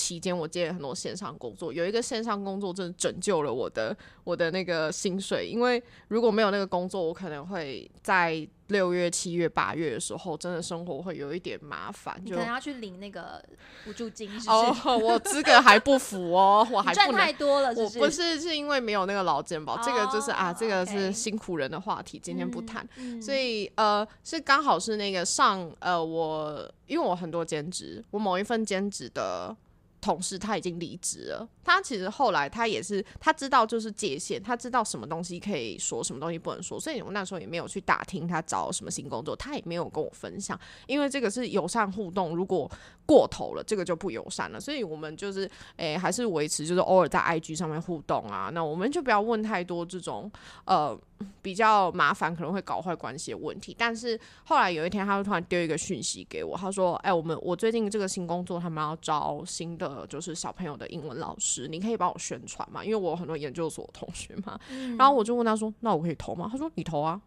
[0.00, 3.94] 期间我接了很多线上工作，有一个线上工作真的拯救了我的
[4.24, 13.44] 我的那个薪水，因为如果没有那个工作，我可能会在六月、七月、八月的时候，真的生活会有一点麻烦，就可能要去领那个
[13.84, 14.30] 补助金。
[14.46, 22.88] 哦，我资格还不符哦，我还赚太多了，我不是是因为没有那个劳健保，这个就是啊，这个是辛苦人的话题，今天不谈。
[23.20, 29.54] 所以呃，是刚好是那个上呃，我因为我很多兼职，我某一份兼职的。
[30.00, 42.70] 同事他已经离职了，他其实后来他也是他知道就是界限，他知道什么东西可以说，什么东西不能说，所以我那时候也没有去打听他找什么新工作，他也没有跟我分享，因为这个是友善互动，如果
[43.04, 50.30] 过头了，这个就不友善了，所以我们就是诶还是维持就是偶尔在 IG 上面互动啊，那我们就不要问太多这种
[50.64, 50.98] 呃。
[51.42, 53.74] 比较麻烦，可能会搞坏关系的问题。
[53.78, 62.84] 但是后来有一天，他就突然丢一个讯息给我，他说：“哎，我们我最近这个新工作，他们要招新的，就是小朋友的英文老师，你可以帮我宣传嘛？
[62.84, 64.58] 因为我有很多研究所同学嘛。”
[64.98, 67.20] 然后我就问他说：“那我可以投吗？”他说：“你投啊。”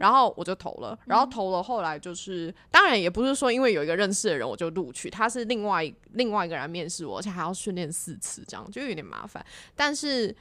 [0.00, 9.44] 然后我就投了，然后投了，后来就是当然也不是说因为有一个认识的人我就录取，他是另外另外一个人面试我，而且还要训练四次，这样就有点麻烦。
[9.76, 10.34] 但是。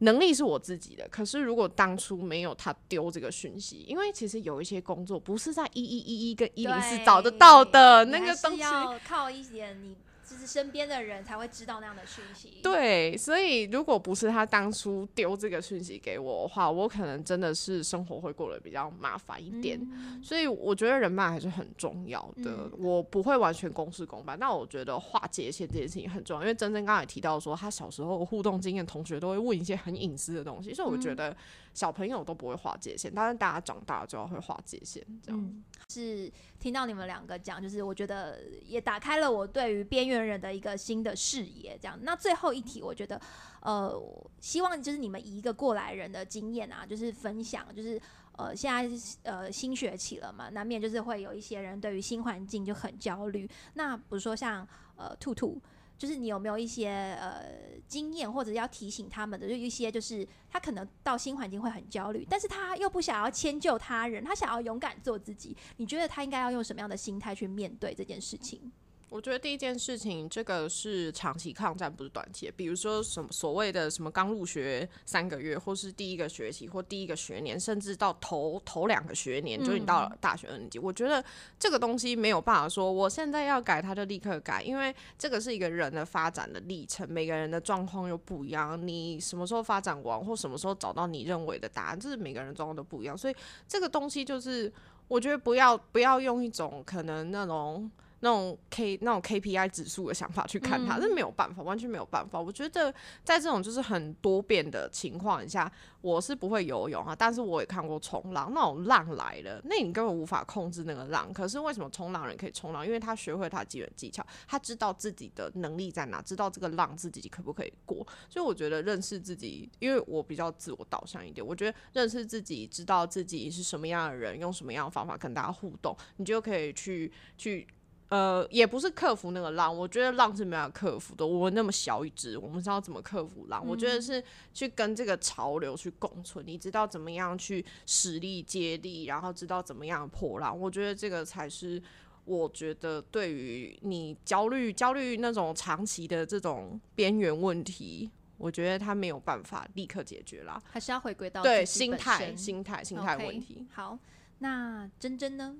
[0.00, 9.96] 能力是我自己的，可是如果当初没有他丢这个讯息，因为其实有一些工作不是在一一一一跟一零四找得到的那个东西，要靠一些你。
[10.30, 12.60] 就是身边的人才会知道那样的讯息。
[12.62, 19.80] 对，所以如果不是他当初丢这个讯息给我的话，我可能真的是生活会过得比较麻烦一点。
[20.22, 22.70] 所以我觉得人脉还是很重要的。
[22.78, 26.42] 我不会完全公事公办，但我觉得划界限这件事情很重要。
[26.42, 31.36] 因为珍珍刚才提到说，他小时候互动经验，同学都会问一些很隐私的东西，所以我觉得。
[31.72, 35.04] 小朋友都不会划界限，但是大家长大就要会划界限。
[35.22, 41.78] 这样是听到你们两个讲，就是我觉得也打开了我对于边缘人的一个新的视野。
[41.80, 43.20] 这样，那最后一题，我觉得
[43.60, 44.00] 呃，
[44.40, 48.00] 希望就是你们以一个过来人的经验啊，就是分享，就是
[48.32, 48.88] 呃，现在
[49.22, 53.48] 呃新学期了嘛，难免就是会有一些人对于新环境就很焦虑。
[53.74, 54.66] 那比如说像
[54.96, 55.60] 呃兔兔。
[56.00, 56.88] 就是你有没有一些
[57.20, 57.44] 呃
[57.86, 65.54] 经验，或者要提醒他们的，就一些就是他可能到新环境会很焦虑，但是他又不想要迁就他人，他想要勇敢做自己。
[65.76, 68.72] 你觉得他应该要用什么样的心态去面对这件事情？
[69.10, 72.48] 我觉得第一件事情，这个是长期抗战，不是短期。
[72.56, 80.78] 比如说什么所谓的什么刚入学三个月，或是第一个学期，或第一个学年，甚至到头头两个学年，就是你到了大学二年级。
[80.78, 81.22] 我觉得
[81.58, 88.80] 这个东西没有办法说，我现在要改，他就立刻改，因为这个是一个人的发展的历程，每个人的状况又不一样。
[88.86, 93.18] 你什么时候发展完，或什么时候找到你认为的答案，这是每个人状况都不一样。
[93.18, 93.34] 所以
[93.66, 94.72] 这个东西就是，
[95.08, 97.90] 我觉得不要不要用一种可能那种。
[98.20, 102.40] 那种 K 那种 KPI 指数的想法去看它，这没有办法，完全没有办法。
[102.40, 102.92] 我觉得
[103.24, 111.32] 在这种就是很多变的情况下，我是不会游泳啊，但是我也看过冲浪，那种浪来了，那你根本无法控制那个浪。
[111.32, 112.86] 可是为什么冲浪人可以冲浪？
[112.86, 118.06] 因为他学会他基本技巧，他知道自己的能力在哪，知道这个浪自己可不可以过。
[118.28, 127.66] 所以我觉得认识自己，因为我比较自我导向一点，我觉得认识自己，知道自己是什么样的人，用什么样的方法跟大家互动，你就可以去去。
[128.10, 131.24] 呃，也不是克服那个浪，我觉得浪是没法克服的。
[131.24, 133.64] 我们那么小一只，我们知道怎么克服浪。
[133.64, 140.58] 我觉得是去跟这个潮流去共存，你知道怎么样去实力接力，然后知道怎么样破浪。
[140.58, 141.80] 我觉得这个才是
[142.24, 153.68] 我觉得对于你焦虑、焦虑那种长期的这种边缘问题，我觉得他没有办法立刻解决啦，还是要回归到对心态、心态、心态问题。
[153.72, 153.96] 好，
[154.40, 155.56] 那真真呢？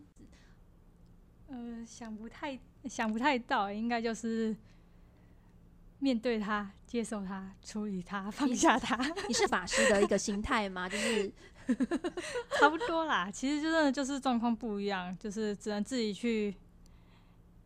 [1.51, 4.57] 呃，想不太想不太到，应该就是
[5.98, 8.96] 面对他、接受他、处理他、放下他。
[9.26, 10.88] 你是法师的一个心态吗？
[10.88, 11.32] 就是
[12.59, 13.28] 差不多啦。
[13.30, 16.55] 其实真的就是状况不一样，就是只能自己去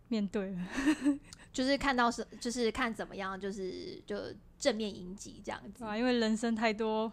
[0.09, 0.67] 面对了。
[1.53, 4.17] 就是看到是，就是看怎么样，就是就
[4.59, 5.97] 正面迎击这样子啊。
[5.97, 7.13] 因为人生太多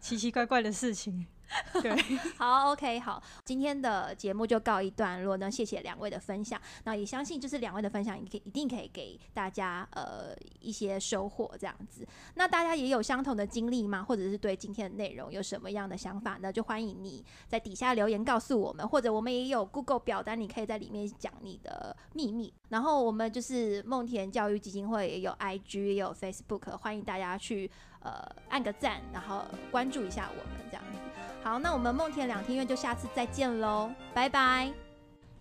[0.00, 1.26] 奇奇怪怪的事情。
[1.80, 1.96] 对，
[2.36, 5.50] 好，OK，好，今天的节目就告一段落呢。
[5.50, 12.06] 谢谢两位的分享，那也相信就是两位的分享，可以一定可以给大家呃一些收获这样子。
[12.34, 14.02] 那大家也有相同的经历吗？
[14.02, 16.52] 或者是对今天的内容有什么样的想法呢？
[16.52, 22.52] 就欢迎你在底下留言告诉我们，或者我们也有 Google 表单，你可以在里面讲你的秘密。
[22.68, 27.70] 然后我们就是梦田教育基金会也有 IG 也有 Facebook，欢迎大家去
[28.08, 30.98] 呃按个赞，然后关注一下我们这样子。
[31.42, 34.72] 好，那我们梦田两天院就下次再见喽，拜拜，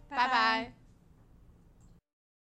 [0.10, 0.77] 拜拜。